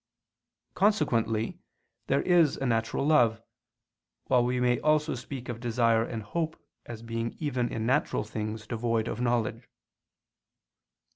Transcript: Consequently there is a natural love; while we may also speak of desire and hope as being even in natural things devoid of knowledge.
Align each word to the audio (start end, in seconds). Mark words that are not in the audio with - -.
Consequently 0.73 1.59
there 2.07 2.23
is 2.23 2.57
a 2.57 2.65
natural 2.65 3.05
love; 3.05 3.39
while 4.25 4.43
we 4.43 4.59
may 4.59 4.79
also 4.79 5.13
speak 5.13 5.47
of 5.47 5.59
desire 5.59 6.03
and 6.03 6.23
hope 6.23 6.59
as 6.87 7.03
being 7.03 7.35
even 7.37 7.69
in 7.71 7.85
natural 7.85 8.23
things 8.23 8.65
devoid 8.65 9.07
of 9.07 9.21
knowledge. 9.21 9.69